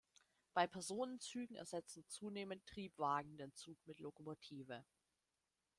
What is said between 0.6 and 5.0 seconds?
Personenzügen ersetzen zunehmend Triebwagen den Zug mit Lokomotive.